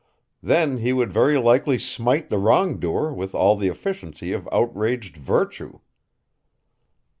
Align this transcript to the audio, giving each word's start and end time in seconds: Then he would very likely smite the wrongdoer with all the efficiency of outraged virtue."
Then 0.41 0.79
he 0.79 0.93
would 0.93 1.13
very 1.13 1.37
likely 1.37 1.77
smite 1.77 2.29
the 2.29 2.39
wrongdoer 2.39 3.13
with 3.13 3.35
all 3.35 3.55
the 3.55 3.67
efficiency 3.67 4.33
of 4.33 4.49
outraged 4.51 5.15
virtue." 5.17 5.77